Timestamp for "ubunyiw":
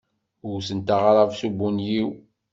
1.47-2.09